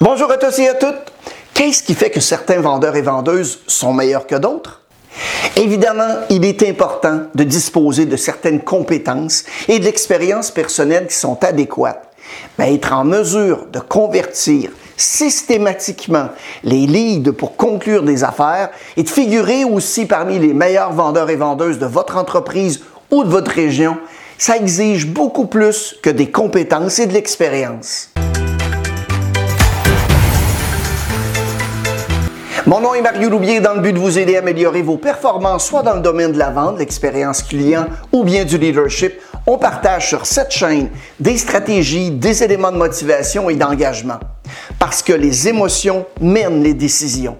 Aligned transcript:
Bonjour 0.00 0.30
à 0.30 0.36
tous 0.38 0.58
et 0.58 0.68
à 0.68 0.74
toutes. 0.74 1.12
Qu'est-ce 1.54 1.82
qui 1.82 1.94
fait 1.94 2.10
que 2.10 2.20
certains 2.20 2.60
vendeurs 2.60 2.96
et 2.96 3.02
vendeuses 3.02 3.60
sont 3.66 3.92
meilleurs 3.92 4.26
que 4.26 4.36
d'autres? 4.36 4.80
Évidemment, 5.56 6.20
il 6.30 6.44
est 6.44 6.62
important 6.62 7.22
de 7.34 7.44
disposer 7.44 8.06
de 8.06 8.16
certaines 8.16 8.60
compétences 8.60 9.44
et 9.68 9.78
de 9.78 9.84
l'expérience 9.84 10.50
personnelle 10.50 11.06
qui 11.06 11.16
sont 11.16 11.42
adéquates. 11.44 12.08
Mais 12.58 12.74
être 12.74 12.92
en 12.92 13.04
mesure 13.04 13.66
de 13.72 13.80
convertir 13.80 14.70
systématiquement 14.96 16.28
les 16.62 16.86
leads 16.86 17.32
pour 17.32 17.56
conclure 17.56 18.02
des 18.02 18.24
affaires 18.24 18.70
et 18.96 19.02
de 19.02 19.08
figurer 19.08 19.64
aussi 19.64 20.06
parmi 20.06 20.38
les 20.38 20.54
meilleurs 20.54 20.92
vendeurs 20.92 21.30
et 21.30 21.36
vendeuses 21.36 21.78
de 21.78 21.86
votre 21.86 22.16
entreprise 22.16 22.80
ou 23.10 23.24
de 23.24 23.28
votre 23.28 23.50
région, 23.50 23.96
ça 24.40 24.56
exige 24.56 25.06
beaucoup 25.06 25.44
plus 25.44 25.96
que 26.02 26.08
des 26.08 26.30
compétences 26.30 26.98
et 26.98 27.06
de 27.06 27.12
l'expérience. 27.12 28.08
Mon 32.66 32.80
nom 32.80 32.94
est 32.94 33.02
Mario 33.02 33.28
Loubier 33.28 33.60
dans 33.60 33.74
le 33.74 33.80
but 33.80 33.92
de 33.92 33.98
vous 33.98 34.18
aider 34.18 34.36
à 34.36 34.38
améliorer 34.38 34.80
vos 34.80 34.96
performances, 34.96 35.66
soit 35.66 35.82
dans 35.82 35.94
le 35.94 36.00
domaine 36.00 36.32
de 36.32 36.38
la 36.38 36.48
vente, 36.48 36.78
l'expérience 36.78 37.42
client 37.42 37.84
ou 38.12 38.24
bien 38.24 38.46
du 38.46 38.56
leadership. 38.56 39.12
On 39.46 39.58
partage 39.58 40.08
sur 40.08 40.24
cette 40.24 40.52
chaîne 40.52 40.88
des 41.18 41.36
stratégies, 41.36 42.10
des 42.10 42.42
éléments 42.42 42.72
de 42.72 42.78
motivation 42.78 43.50
et 43.50 43.56
d'engagement. 43.56 44.20
Parce 44.78 45.02
que 45.02 45.12
les 45.12 45.48
émotions 45.48 46.06
mènent 46.18 46.62
les 46.62 46.72
décisions. 46.72 47.36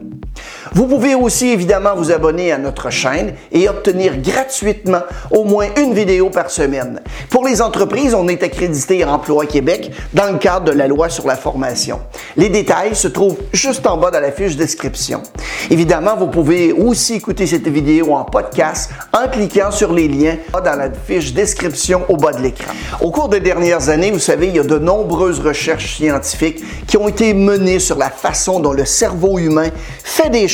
Vous 0.73 0.87
pouvez 0.87 1.17
aussi 1.17 1.49
évidemment 1.49 1.97
vous 1.97 2.13
abonner 2.13 2.53
à 2.53 2.59
notre 2.59 2.91
chaîne 2.91 3.35
et 3.51 3.69
obtenir 3.69 4.17
gratuitement 4.19 5.03
au 5.31 5.43
moins 5.43 5.67
une 5.77 5.95
vidéo 5.95 6.31
par 6.31 6.51
semaine. 6.51 7.01
Pour 7.29 7.45
les 7.45 7.61
entreprises, 7.61 8.15
on 8.15 8.29
est 8.29 8.43
accrédité 8.43 9.03
à 9.03 9.13
Emploi 9.13 9.47
Québec 9.47 9.91
dans 10.13 10.31
le 10.31 10.39
cadre 10.39 10.67
de 10.67 10.73
la 10.73 10.87
loi 10.87 11.09
sur 11.09 11.27
la 11.27 11.35
formation. 11.35 12.01
Les 12.37 12.49
détails 12.49 12.95
se 12.95 13.09
trouvent 13.09 13.39
juste 13.53 13.85
en 13.87 13.97
bas 13.97 14.13
de 14.13 14.19
la 14.19 14.31
fiche 14.31 14.57
description. 14.57 15.23
Évidemment, 15.71 16.17
vous 16.17 16.29
pouvez 16.29 16.73
aussi 16.73 17.15
écouter 17.15 17.47
cette 17.47 17.67
vidéo 17.67 18.15
en 18.15 18.25
podcast 18.25 18.91
en 19.13 19.29
cliquant 19.29 19.71
sur 19.71 19.93
les 19.93 20.09
liens 20.09 20.37
dans 20.53 20.77
la 20.77 20.91
fiche 20.91 21.35
description 21.35 22.03
au 22.09 22.17
bas 22.17 22.33
de 22.33 22.43
l'écran. 22.43 22.73
Au 23.01 23.11
cours 23.11 23.29
des 23.29 23.41
dernières 23.41 23.89
années, 23.89 24.11
vous 24.11 24.19
savez, 24.21 24.49
il 24.49 24.57
y 24.57 24.61
a 24.61 24.65
de 24.65 24.79
nombreuses 24.79 25.41
recherches 25.41 25.97
scientifiques 25.97 26.63
qui 26.87 26.97
ont 26.97 27.09
été 27.09 27.35
menées 27.35 27.81
sur 27.81 27.99
la 27.99 28.11
façon 28.11 28.61
dont 28.61 28.73
le 28.73 28.85
cerveau 28.85 29.39
humain 29.39 29.71
fait 30.05 30.31
des 30.31 30.49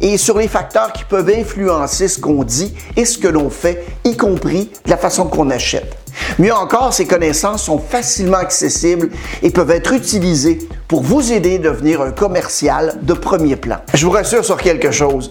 et 0.00 0.16
sur 0.16 0.38
les 0.38 0.48
facteurs 0.48 0.92
qui 0.92 1.04
peuvent 1.04 1.30
influencer 1.30 2.08
ce 2.08 2.20
qu'on 2.20 2.44
dit 2.44 2.74
et 2.96 3.04
ce 3.04 3.18
que 3.18 3.28
l'on 3.28 3.50
fait, 3.50 3.84
y 4.04 4.16
compris 4.16 4.70
la 4.86 4.96
façon 4.96 5.26
qu'on 5.26 5.50
achète. 5.50 5.96
Mieux 6.38 6.54
encore, 6.54 6.92
ces 6.92 7.06
connaissances 7.06 7.64
sont 7.64 7.78
facilement 7.78 8.38
accessibles 8.38 9.10
et 9.42 9.50
peuvent 9.50 9.70
être 9.70 9.92
utilisées 9.92 10.58
pour 10.88 11.02
vous 11.02 11.32
aider 11.32 11.56
à 11.56 11.58
devenir 11.58 12.00
un 12.00 12.10
commercial 12.10 12.98
de 13.02 13.12
premier 13.12 13.56
plan. 13.56 13.76
Je 13.92 14.06
vous 14.06 14.12
rassure 14.12 14.44
sur 14.44 14.56
quelque 14.56 14.90
chose. 14.90 15.30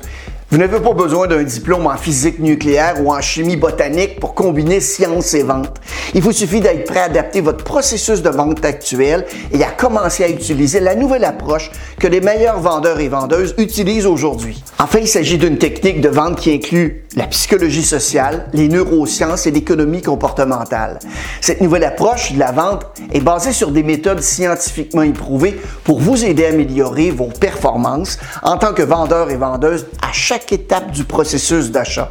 Vous 0.56 0.62
n'avez 0.62 0.80
pas 0.80 0.94
besoin 0.94 1.28
d'un 1.28 1.44
diplôme 1.44 1.86
en 1.86 1.98
physique 1.98 2.40
nucléaire 2.40 3.04
ou 3.04 3.14
en 3.14 3.20
chimie 3.20 3.58
botanique 3.58 4.22
pour 4.22 4.34
combiner 4.34 4.80
science 4.80 5.34
et 5.34 5.44
vente. 5.44 5.82
Il 6.14 6.22
vous 6.22 6.32
suffit 6.32 6.62
d'être 6.62 6.86
prêt 6.86 7.02
à 7.02 7.04
adapter 7.04 7.42
votre 7.42 7.66
processus 7.66 8.22
de 8.22 8.30
vente 8.30 8.64
actuel 8.64 9.26
et 9.52 9.62
à 9.66 9.72
commencer 9.72 10.24
à 10.24 10.30
utiliser 10.30 10.80
la 10.80 10.96
nouvelle 10.96 11.26
approche 11.26 11.72
que 12.00 12.08
les 12.08 12.22
meilleurs 12.22 12.62
vendeurs 12.62 13.02
et 13.02 13.10
vendeuses 13.10 13.54
utilisent 13.58 14.06
aujourd'hui. 14.06 14.64
Enfin, 14.80 15.00
il 15.00 15.10
s'agit 15.10 15.38
d'une 15.38 15.58
technique 15.58 16.00
de 16.00 16.08
vente 16.08 16.40
qui 16.40 16.54
inclut 16.54 17.04
la 17.18 17.28
psychologie 17.28 17.84
sociale, 17.84 18.48
les 18.54 18.70
neurosciences 18.70 19.48
et 19.48 19.52
l'économie 19.52 20.02
comportementale. 20.02 21.00
Cette 21.42 21.60
nouvelle 21.60 21.84
approche 21.84 22.32
de 22.32 22.40
la 22.40 22.54
vente 22.54 22.86
est 23.14 23.20
basée 23.20 23.52
sur 23.52 23.72
des 23.72 23.84
méthodes 23.84 24.22
scientifiquement 24.22 25.02
éprouvées 25.02 25.60
pour 25.84 26.00
vous 26.00 26.24
aider 26.24 26.46
à 26.46 26.50
améliorer 26.50 27.12
vos 27.12 27.28
performances 27.28 28.20
en 28.42 28.58
tant 28.58 28.74
que 28.74 28.84
vendeur 28.84 29.32
et 29.32 29.38
vendeuse 29.38 29.88
à 30.02 30.14
chaque 30.14 30.45
étape 30.52 30.92
du 30.92 31.04
processus 31.04 31.72
d'achat. 31.72 32.10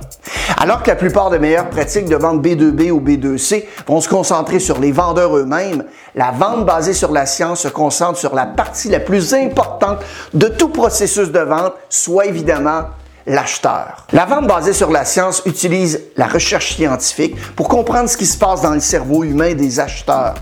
Alors 0.58 0.82
que 0.82 0.88
la 0.88 0.96
plupart 0.96 1.30
des 1.30 1.38
meilleures 1.38 1.70
pratiques 1.70 2.08
de 2.08 2.16
vente 2.16 2.42
B2B 2.42 2.90
ou 2.90 3.00
B2C 3.00 3.64
vont 3.86 4.00
se 4.00 4.08
concentrer 4.08 4.60
sur 4.60 4.78
les 4.78 4.92
vendeurs 4.92 5.36
eux-mêmes, 5.36 5.84
la 6.14 6.30
vente 6.30 6.66
basée 6.66 6.94
sur 6.94 7.12
la 7.12 7.26
science 7.26 7.60
se 7.60 7.68
concentre 7.68 8.18
sur 8.18 8.34
la 8.34 8.46
partie 8.46 8.88
la 8.88 9.00
plus 9.00 9.34
importante 9.34 9.98
de 10.32 10.48
tout 10.48 10.68
processus 10.68 11.30
de 11.30 11.40
vente, 11.40 11.74
soit 11.88 12.26
évidemment 12.26 12.84
l'acheteur. 13.26 14.06
La 14.12 14.26
vente 14.26 14.46
basée 14.46 14.72
sur 14.72 14.90
la 14.90 15.04
science 15.04 15.42
utilise 15.46 16.00
la 16.16 16.26
recherche 16.26 16.74
scientifique 16.74 17.36
pour 17.56 17.68
comprendre 17.68 18.08
ce 18.08 18.16
qui 18.16 18.26
se 18.26 18.38
passe 18.38 18.60
dans 18.60 18.74
le 18.74 18.80
cerveau 18.80 19.24
humain 19.24 19.54
des 19.54 19.80
acheteurs 19.80 20.34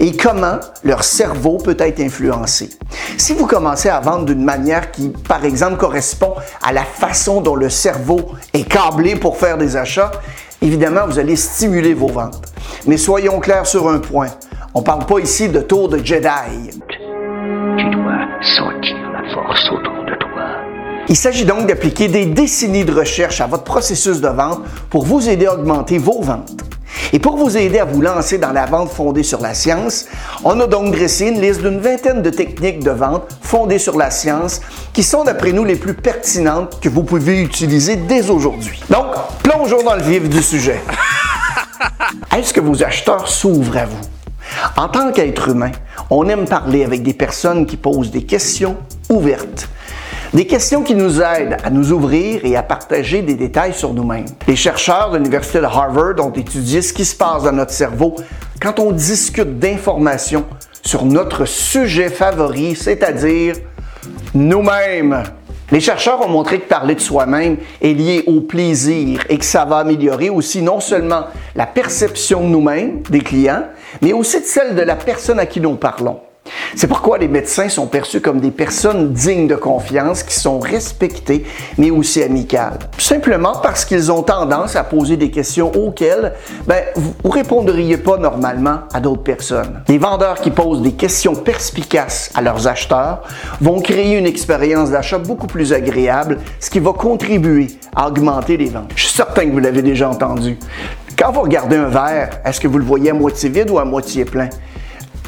et 0.00 0.16
comment 0.16 0.58
leur 0.84 1.04
cerveau 1.04 1.58
peut 1.58 1.76
être 1.78 2.00
influencé. 2.00 2.70
Si 3.16 3.34
vous 3.34 3.46
commencez 3.46 3.88
à 3.88 4.00
vendre 4.00 4.26
d'une 4.26 4.44
manière 4.44 4.90
qui, 4.90 5.08
par 5.08 5.44
exemple, 5.44 5.76
correspond 5.76 6.34
à 6.62 6.72
la 6.72 6.84
façon 6.84 7.40
dont 7.40 7.56
le 7.56 7.68
cerveau 7.68 8.32
est 8.52 8.68
câblé 8.68 9.16
pour 9.16 9.36
faire 9.36 9.58
des 9.58 9.76
achats, 9.76 10.12
évidemment, 10.62 11.06
vous 11.06 11.18
allez 11.18 11.36
stimuler 11.36 11.94
vos 11.94 12.08
ventes. 12.08 12.42
Mais 12.86 12.96
soyons 12.96 13.40
clairs 13.40 13.66
sur 13.66 13.88
un 13.88 13.98
point. 13.98 14.28
On 14.74 14.80
ne 14.80 14.84
parle 14.84 15.06
pas 15.06 15.18
ici 15.18 15.48
de 15.48 15.60
tour 15.60 15.88
de 15.88 15.98
Jedi. 15.98 16.70
Tu 17.78 17.90
dois 17.90 18.26
sentir 18.42 18.96
la 19.12 19.34
force 19.34 19.70
autour 19.72 20.04
de 20.04 20.14
toi. 20.18 20.42
Il 21.08 21.16
s'agit 21.16 21.44
donc 21.44 21.66
d'appliquer 21.66 22.08
des 22.08 22.26
décennies 22.26 22.84
de 22.84 22.92
recherche 22.92 23.40
à 23.40 23.46
votre 23.46 23.64
processus 23.64 24.20
de 24.20 24.28
vente 24.28 24.60
pour 24.90 25.04
vous 25.04 25.28
aider 25.28 25.46
à 25.46 25.54
augmenter 25.54 25.98
vos 25.98 26.20
ventes. 26.20 26.67
Et 27.12 27.18
pour 27.18 27.36
vous 27.36 27.56
aider 27.56 27.78
à 27.78 27.84
vous 27.84 28.02
lancer 28.02 28.38
dans 28.38 28.52
la 28.52 28.66
vente 28.66 28.90
fondée 28.90 29.22
sur 29.22 29.40
la 29.40 29.54
science, 29.54 30.06
on 30.44 30.60
a 30.60 30.66
donc 30.66 30.94
dressé 30.94 31.28
une 31.28 31.40
liste 31.40 31.62
d'une 31.62 31.80
vingtaine 31.80 32.20
de 32.20 32.30
techniques 32.30 32.84
de 32.84 32.90
vente 32.90 33.24
fondées 33.40 33.78
sur 33.78 33.96
la 33.96 34.10
science 34.10 34.60
qui 34.92 35.02
sont 35.02 35.24
d'après 35.24 35.52
nous 35.52 35.64
les 35.64 35.76
plus 35.76 35.94
pertinentes 35.94 36.80
que 36.80 36.88
vous 36.88 37.02
pouvez 37.02 37.40
utiliser 37.40 37.96
dès 37.96 38.28
aujourd'hui. 38.28 38.80
Donc, 38.90 39.06
plongeons 39.42 39.82
dans 39.82 39.96
le 39.96 40.02
vif 40.02 40.28
du 40.28 40.42
sujet. 40.42 40.80
Est-ce 42.36 42.52
que 42.52 42.60
vos 42.60 42.82
acheteurs 42.82 43.28
s'ouvrent 43.28 43.78
à 43.78 43.86
vous? 43.86 44.00
En 44.76 44.88
tant 44.88 45.12
qu'être 45.12 45.48
humain, 45.48 45.72
on 46.10 46.28
aime 46.28 46.46
parler 46.46 46.84
avec 46.84 47.02
des 47.02 47.14
personnes 47.14 47.66
qui 47.66 47.76
posent 47.76 48.10
des 48.10 48.24
questions 48.24 48.76
ouvertes 49.08 49.68
des 50.34 50.46
questions 50.46 50.82
qui 50.82 50.94
nous 50.94 51.20
aident 51.20 51.56
à 51.64 51.70
nous 51.70 51.92
ouvrir 51.92 52.44
et 52.44 52.56
à 52.56 52.62
partager 52.62 53.22
des 53.22 53.34
détails 53.34 53.72
sur 53.72 53.94
nous-mêmes. 53.94 54.26
Les 54.46 54.56
chercheurs 54.56 55.10
de 55.10 55.16
l'Université 55.16 55.60
de 55.60 55.64
Harvard 55.64 56.14
ont 56.18 56.32
étudié 56.32 56.82
ce 56.82 56.92
qui 56.92 57.04
se 57.04 57.16
passe 57.16 57.44
dans 57.44 57.52
notre 57.52 57.72
cerveau 57.72 58.16
quand 58.60 58.78
on 58.78 58.92
discute 58.92 59.58
d'informations 59.58 60.44
sur 60.82 61.04
notre 61.04 61.44
sujet 61.46 62.08
favori, 62.08 62.76
c'est-à-dire 62.76 63.56
nous-mêmes. 64.34 65.22
Les 65.70 65.80
chercheurs 65.80 66.24
ont 66.24 66.30
montré 66.30 66.60
que 66.60 66.68
parler 66.68 66.94
de 66.94 67.00
soi-même 67.00 67.58
est 67.82 67.92
lié 67.92 68.24
au 68.26 68.40
plaisir 68.40 69.24
et 69.28 69.36
que 69.36 69.44
ça 69.44 69.64
va 69.66 69.78
améliorer 69.78 70.30
aussi 70.30 70.62
non 70.62 70.80
seulement 70.80 71.24
la 71.54 71.66
perception 71.66 72.40
de 72.40 72.46
nous-mêmes, 72.46 73.02
des 73.10 73.20
clients, 73.20 73.64
mais 74.00 74.12
aussi 74.12 74.40
de 74.40 74.46
celle 74.46 74.74
de 74.74 74.82
la 74.82 74.96
personne 74.96 75.38
à 75.38 75.46
qui 75.46 75.60
nous 75.60 75.74
parlons. 75.76 76.20
C'est 76.74 76.86
pourquoi 76.86 77.18
les 77.18 77.28
médecins 77.28 77.68
sont 77.68 77.86
perçus 77.86 78.20
comme 78.20 78.40
des 78.40 78.50
personnes 78.50 79.12
dignes 79.12 79.46
de 79.46 79.54
confiance, 79.54 80.22
qui 80.22 80.34
sont 80.34 80.58
respectées, 80.58 81.44
mais 81.76 81.90
aussi 81.90 82.22
amicales. 82.22 82.78
Simplement 82.98 83.54
parce 83.62 83.84
qu'ils 83.84 84.12
ont 84.12 84.22
tendance 84.22 84.76
à 84.76 84.84
poser 84.84 85.16
des 85.16 85.30
questions 85.30 85.72
auxquelles 85.74 86.34
ben, 86.66 86.82
vous 86.96 87.14
ne 87.24 87.30
répondriez 87.30 87.96
pas 87.96 88.16
normalement 88.16 88.80
à 88.92 89.00
d'autres 89.00 89.22
personnes. 89.22 89.82
Les 89.88 89.98
vendeurs 89.98 90.40
qui 90.40 90.50
posent 90.50 90.82
des 90.82 90.92
questions 90.92 91.34
perspicaces 91.34 92.30
à 92.34 92.42
leurs 92.42 92.66
acheteurs 92.66 93.22
vont 93.60 93.80
créer 93.80 94.16
une 94.16 94.26
expérience 94.26 94.90
d'achat 94.90 95.18
beaucoup 95.18 95.46
plus 95.46 95.72
agréable, 95.72 96.38
ce 96.60 96.70
qui 96.70 96.78
va 96.78 96.92
contribuer 96.92 97.68
à 97.94 98.08
augmenter 98.08 98.56
les 98.56 98.68
ventes. 98.68 98.92
Je 98.94 99.04
suis 99.04 99.14
certain 99.14 99.46
que 99.46 99.52
vous 99.52 99.58
l'avez 99.58 99.82
déjà 99.82 100.08
entendu. 100.08 100.58
Quand 101.18 101.32
vous 101.32 101.40
regardez 101.40 101.76
un 101.76 101.88
verre, 101.88 102.40
est-ce 102.44 102.60
que 102.60 102.68
vous 102.68 102.78
le 102.78 102.84
voyez 102.84 103.10
à 103.10 103.14
moitié 103.14 103.48
vide 103.48 103.70
ou 103.70 103.78
à 103.78 103.84
moitié 103.84 104.24
plein? 104.24 104.48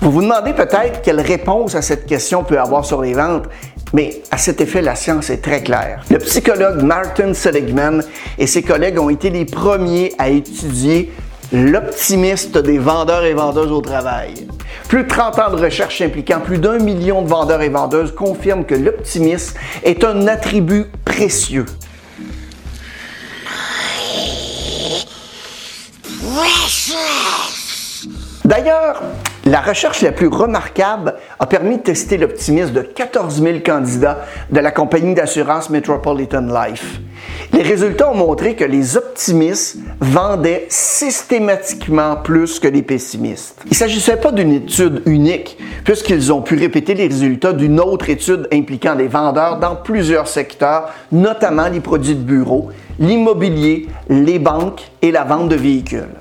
Vous 0.01 0.11
vous 0.11 0.23
demandez 0.23 0.55
peut-être 0.55 1.03
quelle 1.03 1.21
réponse 1.21 1.75
à 1.75 1.83
cette 1.83 2.07
question 2.07 2.43
peut 2.43 2.59
avoir 2.59 2.87
sur 2.87 3.03
les 3.03 3.13
ventes, 3.13 3.45
mais 3.93 4.23
à 4.31 4.39
cet 4.39 4.63
effet, 4.63 4.81
la 4.81 4.95
science 4.95 5.29
est 5.29 5.43
très 5.43 5.63
claire. 5.63 6.03
Le 6.11 6.17
psychologue 6.19 6.83
Martin 6.83 7.35
Seligman 7.35 8.03
et 8.39 8.47
ses 8.47 8.63
collègues 8.63 8.99
ont 8.99 9.11
été 9.11 9.29
les 9.29 9.45
premiers 9.45 10.15
à 10.17 10.31
étudier 10.31 11.13
l'optimiste 11.53 12.57
des 12.57 12.79
vendeurs 12.79 13.25
et 13.25 13.35
vendeuses 13.35 13.73
au 13.73 13.83
travail. 13.83 14.47
Plus 14.89 15.03
de 15.03 15.09
30 15.09 15.39
ans 15.39 15.51
de 15.51 15.63
recherche 15.63 16.01
impliquant 16.01 16.41
plus 16.41 16.59
d'un 16.59 16.79
million 16.79 17.21
de 17.21 17.29
vendeurs 17.29 17.61
et 17.61 17.69
vendeuses 17.69 18.15
confirment 18.15 18.65
que 18.65 18.75
l'optimisme 18.75 19.59
est 19.83 20.03
un 20.03 20.27
attribut 20.29 20.87
précieux. 21.05 21.67
D'ailleurs, 28.47 29.03
la 29.47 29.61
recherche 29.61 30.03
la 30.03 30.13
plus 30.13 30.27
remarquable 30.27 31.15
a 31.39 31.47
permis 31.47 31.79
de 31.79 31.83
tester 31.83 32.19
l'optimisme 32.19 32.73
de 32.73 32.83
14 32.83 33.43
000 33.43 33.59
candidats 33.65 34.19
de 34.51 34.61
la 34.61 34.71
compagnie 34.71 35.15
d'assurance 35.15 35.71
Metropolitan 35.71 36.43
Life. 36.43 37.01
Les 37.53 37.63
résultats 37.63 38.11
ont 38.11 38.15
montré 38.15 38.55
que 38.55 38.65
les 38.65 38.97
optimistes 38.97 39.79
vendaient 40.01 40.67
systématiquement 40.69 42.17
plus 42.17 42.61
que 42.61 42.69
les 42.69 42.83
pessimistes. 42.83 43.61
Il 43.65 43.71
ne 43.71 43.75
s'agissait 43.75 44.17
pas 44.17 44.31
d'une 44.31 44.53
étude 44.53 45.03
unique, 45.07 45.59
puisqu'ils 45.85 46.33
ont 46.33 46.43
pu 46.43 46.57
répéter 46.57 46.95
les 46.95 47.07
résultats 47.07 47.53
d'une 47.53 47.81
autre 47.81 48.11
étude 48.11 48.47
impliquant 48.53 48.95
les 48.95 49.09
vendeurs 49.09 49.59
dans 49.59 49.77
plusieurs 49.77 50.29
secteurs, 50.29 50.91
notamment 51.13 51.69
les 51.69 51.81
produits 51.81 52.15
de 52.15 52.23
bureau, 52.23 52.71
l'immobilier, 52.99 53.89
les 54.09 54.39
banques 54.39 54.91
et 55.03 55.11
la 55.11 55.25
vente 55.25 55.49
de 55.49 55.57
véhicules. 55.57 56.15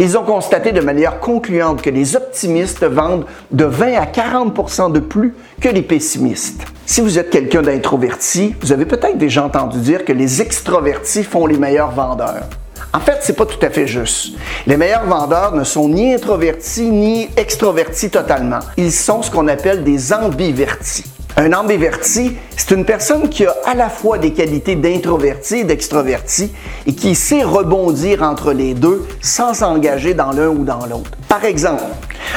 Ils 0.00 0.16
ont 0.16 0.24
constaté 0.24 0.72
de 0.72 0.80
manière 0.80 1.20
concluante 1.20 1.82
que 1.82 1.90
les 1.90 2.16
optimistes 2.16 2.84
vendent 2.84 3.26
de 3.50 3.64
20 3.64 3.94
à 3.94 4.04
40% 4.04 4.92
de 4.92 5.00
plus 5.00 5.34
que 5.60 5.68
les 5.68 5.82
pessimistes. 5.82 6.62
Si 6.86 7.00
vous 7.00 7.18
êtes 7.18 7.30
quelqu'un 7.30 7.62
d'introverti, 7.62 8.54
vous 8.60 8.72
avez 8.72 8.86
peut-être 8.86 9.18
déjà 9.18 9.44
entendu 9.44 9.78
dire 9.78 10.04
que 10.04 10.12
les 10.12 10.40
extrovertis 10.40 11.24
font 11.24 11.46
les 11.46 11.58
meilleurs 11.58 11.90
vendeurs. 11.90 12.48
En 12.94 13.00
fait, 13.00 13.18
c'est 13.20 13.36
pas 13.36 13.44
tout 13.44 13.64
à 13.64 13.70
fait 13.70 13.86
juste. 13.86 14.34
Les 14.66 14.76
meilleurs 14.76 15.04
vendeurs 15.04 15.54
ne 15.54 15.64
sont 15.64 15.88
ni 15.88 16.14
introvertis 16.14 16.90
ni 16.90 17.28
extrovertis 17.36 18.10
totalement. 18.10 18.60
Ils 18.76 18.92
sont 18.92 19.22
ce 19.22 19.30
qu'on 19.30 19.48
appelle 19.48 19.84
des 19.84 20.12
ambivertis. 20.12 21.04
Un 21.40 21.52
ambiverti, 21.52 22.36
c'est 22.56 22.74
une 22.74 22.84
personne 22.84 23.28
qui 23.28 23.46
a 23.46 23.54
à 23.64 23.72
la 23.72 23.88
fois 23.88 24.18
des 24.18 24.32
qualités 24.32 24.74
d'introverti 24.74 25.58
et 25.58 25.64
d'extroverti 25.64 26.50
et 26.84 26.92
qui 26.92 27.14
sait 27.14 27.44
rebondir 27.44 28.24
entre 28.24 28.52
les 28.52 28.74
deux 28.74 29.06
sans 29.20 29.54
s'engager 29.54 30.14
dans 30.14 30.32
l'un 30.32 30.48
ou 30.48 30.64
dans 30.64 30.84
l'autre. 30.86 31.12
Par 31.28 31.44
exemple, 31.44 31.84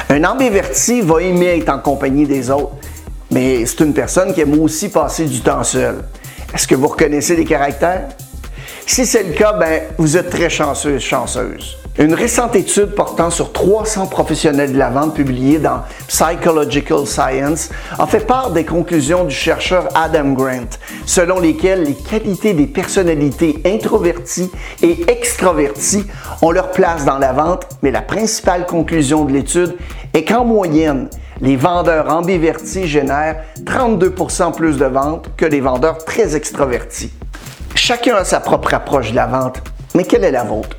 un 0.07 0.23
ambiverti 0.23 1.01
va 1.01 1.19
aimer 1.19 1.57
être 1.57 1.69
en 1.69 1.79
compagnie 1.79 2.27
des 2.27 2.51
autres, 2.51 2.75
mais 3.31 3.65
c'est 3.65 3.79
une 3.79 3.95
personne 3.95 4.35
qui 4.35 4.41
aime 4.41 4.61
aussi 4.61 4.89
passer 4.89 5.25
du 5.25 5.41
temps 5.41 5.63
seul. 5.63 6.03
Est-ce 6.53 6.67
que 6.67 6.75
vous 6.75 6.89
reconnaissez 6.89 7.35
les 7.35 7.45
caractères? 7.45 8.07
Si 8.85 9.07
c'est 9.07 9.23
le 9.23 9.33
cas, 9.33 9.53
ben, 9.53 9.81
vous 9.97 10.15
êtes 10.15 10.29
très 10.29 10.51
chanceuse, 10.51 11.01
chanceuse. 11.01 11.80
Une 11.99 12.13
récente 12.13 12.55
étude 12.55 12.95
portant 12.95 13.29
sur 13.29 13.51
300 13.51 14.07
professionnels 14.07 14.71
de 14.71 14.77
la 14.77 14.89
vente 14.89 15.13
publiée 15.13 15.59
dans 15.59 15.81
Psychological 16.07 17.05
Science 17.05 17.69
a 17.99 18.07
fait 18.07 18.25
part 18.25 18.51
des 18.51 18.63
conclusions 18.63 19.25
du 19.25 19.35
chercheur 19.35 19.89
Adam 19.93 20.31
Grant, 20.31 20.69
selon 21.05 21.41
lesquelles 21.41 21.83
les 21.83 21.93
qualités 21.93 22.53
des 22.53 22.65
personnalités 22.65 23.61
introverties 23.65 24.49
et 24.81 25.03
extraverties 25.11 26.05
ont 26.41 26.51
leur 26.51 26.71
place 26.71 27.03
dans 27.03 27.17
la 27.17 27.33
vente, 27.33 27.67
mais 27.83 27.91
la 27.91 28.01
principale 28.01 28.65
conclusion 28.65 29.25
de 29.25 29.33
l'étude 29.33 29.75
est 30.13 30.23
qu'en 30.23 30.45
moyenne, 30.45 31.09
les 31.41 31.57
vendeurs 31.57 32.09
ambivertis 32.09 32.87
génèrent 32.87 33.43
32% 33.65 34.55
plus 34.55 34.77
de 34.77 34.85
ventes 34.85 35.29
que 35.35 35.45
les 35.45 35.59
vendeurs 35.59 36.05
très 36.05 36.37
extravertis. 36.37 37.11
Chacun 37.75 38.15
a 38.15 38.23
sa 38.23 38.39
propre 38.39 38.73
approche 38.73 39.11
de 39.11 39.17
la 39.17 39.27
vente, 39.27 39.61
mais 39.93 40.05
quelle 40.05 40.23
est 40.23 40.31
la 40.31 40.45
vôtre? 40.45 40.77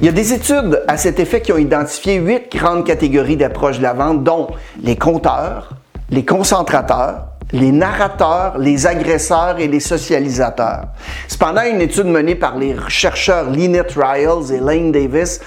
Il 0.00 0.04
y 0.04 0.08
a 0.08 0.12
des 0.12 0.32
études 0.32 0.82
à 0.88 0.96
cet 0.96 1.18
effet 1.18 1.40
qui 1.40 1.52
ont 1.52 1.58
identifié 1.58 2.16
huit 2.16 2.50
grandes 2.52 2.86
catégories 2.86 3.36
d'approche 3.36 3.78
de 3.78 3.82
la 3.82 3.92
vente, 3.92 4.22
dont 4.24 4.48
les 4.82 4.96
compteurs, 4.96 5.70
les 6.10 6.24
concentrateurs, 6.24 7.26
les 7.52 7.72
narrateurs, 7.72 8.58
les 8.58 8.86
agresseurs 8.86 9.58
et 9.58 9.66
les 9.66 9.80
socialisateurs. 9.80 10.84
Cependant, 11.28 11.62
une 11.62 11.80
étude 11.80 12.06
menée 12.06 12.34
par 12.34 12.56
les 12.56 12.76
chercheurs 12.88 13.50
Lynette 13.50 13.94
Riles 13.96 14.52
et 14.54 14.60
Lane 14.60 14.92
Davis 14.92 15.40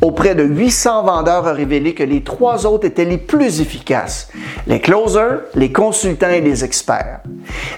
auprès 0.00 0.34
de 0.34 0.44
800 0.44 1.04
vendeurs 1.04 1.46
a 1.46 1.52
révélé 1.52 1.94
que 1.94 2.02
les 2.02 2.22
trois 2.22 2.66
autres 2.66 2.86
étaient 2.86 3.04
les 3.04 3.18
plus 3.18 3.60
efficaces, 3.60 4.28
les 4.66 4.80
closers, 4.80 5.40
les 5.54 5.72
consultants 5.72 6.30
et 6.30 6.40
les 6.40 6.64
experts. 6.64 7.20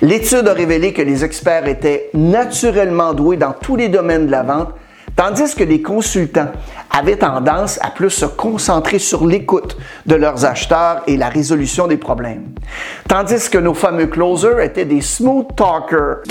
L'étude 0.03 0.49
a 0.49 0.53
révélé 0.53 0.93
que 0.93 1.03
les 1.03 1.25
experts 1.25 1.69
étaient 1.69 2.11
naturellement 2.13 3.15
doués 3.15 3.37
dans 3.37 3.53
tous 3.53 3.77
les 3.77 3.89
domaines 3.89 4.27
de 4.27 4.33
la 4.33 4.43
vente, 4.43 4.71
Tandis 5.17 5.55
que 5.55 5.65
les 5.65 5.83
consultants 5.83 6.53
avaient 6.91 7.17
tendance 7.17 7.79
à 7.83 7.91
plus 7.91 8.11
se 8.11 8.27
concentrer 8.27 8.99
sur 8.99 9.27
l'écoute 9.27 9.77
de 10.07 10.15
leurs 10.15 10.45
acheteurs 10.45 11.03
et 11.07 11.17
la 11.17 11.29
résolution 11.29 11.87
des 11.87 11.97
problèmes. 11.97 12.47
Tandis 13.09 13.49
que 13.51 13.59
nos 13.59 13.75
fameux 13.75 14.07
closers 14.07 14.61
étaient 14.61 14.85
des 14.85 15.01
smooth 15.01 15.47
talkers. 15.57 16.23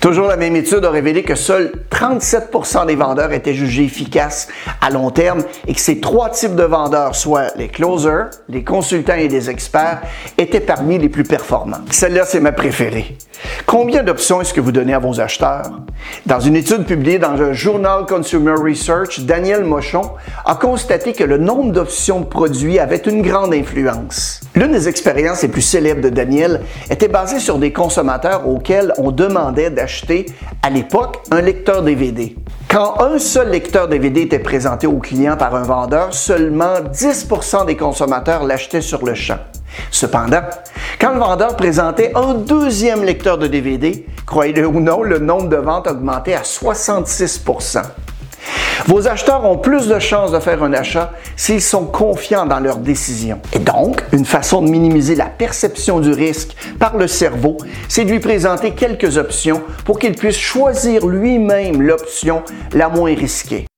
Toujours 0.00 0.28
la 0.28 0.38
même 0.38 0.56
étude 0.56 0.82
a 0.86 0.90
révélé 0.90 1.22
que 1.22 1.34
seuls 1.34 1.72
37% 1.90 2.86
des 2.86 2.96
vendeurs 2.96 3.32
étaient 3.32 3.52
jugés 3.52 3.84
efficaces 3.84 4.48
à 4.80 4.88
long 4.88 5.10
terme 5.10 5.42
et 5.66 5.74
que 5.74 5.80
ces 5.80 6.00
trois 6.00 6.30
types 6.30 6.54
de 6.54 6.62
vendeurs, 6.62 7.14
soit 7.14 7.54
les 7.56 7.68
closers, 7.68 8.30
les 8.48 8.64
consultants 8.64 9.12
et 9.12 9.28
les 9.28 9.50
experts, 9.50 10.00
étaient 10.38 10.60
parmi 10.60 10.98
les 10.98 11.10
plus 11.10 11.24
performants. 11.24 11.82
Celle-là, 11.90 12.24
c'est 12.24 12.40
ma 12.40 12.52
préférée. 12.52 13.18
Combien 13.66 14.02
d'options 14.02 14.40
est-ce 14.40 14.54
que 14.54 14.60
vous 14.60 14.72
donnez 14.72 14.94
à 14.94 14.98
vos 14.98 15.20
acheteurs? 15.20 15.70
Dans 16.24 16.40
une 16.40 16.56
étude 16.56 16.86
publiée 16.86 17.18
dans 17.18 17.34
le 17.34 17.52
journal 17.52 18.06
Consumer 18.06 18.54
Research, 18.56 19.20
Daniel 19.20 19.64
Mochon 19.64 20.12
a 20.46 20.54
constaté 20.54 21.12
que 21.12 21.24
le 21.24 21.36
nombre 21.36 21.72
d'options 21.72 22.20
de 22.20 22.26
produits 22.26 22.78
avait 22.78 22.96
une 22.96 23.20
grande 23.20 23.52
influence. 23.52 24.40
L'une 24.54 24.72
des 24.72 24.88
expériences 24.88 25.42
les 25.42 25.48
plus 25.48 25.62
célèbres 25.62 26.02
de 26.02 26.08
Daniel 26.08 26.62
était 26.90 27.08
basée 27.08 27.38
sur 27.38 27.58
des 27.58 27.72
consommateurs 27.72 28.48
auxquels 28.48 28.92
on 28.96 29.10
demandait 29.10 29.70
d'acheter, 29.70 29.89
à 30.62 30.70
l'époque, 30.70 31.18
un 31.30 31.40
lecteur 31.40 31.82
DVD. 31.82 32.36
Quand 32.68 33.00
un 33.00 33.18
seul 33.18 33.50
lecteur 33.50 33.88
DVD 33.88 34.22
était 34.22 34.38
présenté 34.38 34.86
au 34.86 34.98
client 34.98 35.36
par 35.36 35.54
un 35.54 35.62
vendeur, 35.62 36.14
seulement 36.14 36.80
10% 36.80 37.66
des 37.66 37.76
consommateurs 37.76 38.44
l'achetaient 38.44 38.80
sur 38.80 39.04
le 39.04 39.14
champ. 39.14 39.38
Cependant, 39.90 40.42
quand 41.00 41.12
le 41.12 41.18
vendeur 41.18 41.56
présentait 41.56 42.12
un 42.14 42.34
deuxième 42.34 43.02
lecteur 43.02 43.38
de 43.38 43.46
DVD, 43.46 44.06
croyez-le 44.26 44.66
ou 44.66 44.80
non, 44.80 45.02
le 45.02 45.18
nombre 45.18 45.48
de 45.48 45.56
ventes 45.56 45.88
augmentait 45.88 46.34
à 46.34 46.44
66 46.44 47.44
vos 48.86 49.08
acheteurs 49.08 49.44
ont 49.44 49.58
plus 49.58 49.88
de 49.88 49.98
chances 49.98 50.32
de 50.32 50.38
faire 50.38 50.62
un 50.62 50.72
achat 50.72 51.12
s'ils 51.36 51.62
sont 51.62 51.86
confiants 51.86 52.46
dans 52.46 52.60
leur 52.60 52.78
décision. 52.78 53.40
Et 53.52 53.58
donc, 53.58 54.02
une 54.12 54.24
façon 54.24 54.62
de 54.62 54.70
minimiser 54.70 55.14
la 55.14 55.26
perception 55.26 56.00
du 56.00 56.10
risque 56.12 56.56
par 56.78 56.96
le 56.96 57.06
cerveau, 57.06 57.56
c'est 57.88 58.04
de 58.04 58.10
lui 58.10 58.20
présenter 58.20 58.72
quelques 58.72 59.16
options 59.16 59.62
pour 59.84 59.98
qu'il 59.98 60.14
puisse 60.14 60.38
choisir 60.38 61.06
lui-même 61.06 61.82
l'option 61.82 62.42
la 62.72 62.88
moins 62.88 63.14
risquée. 63.14 63.69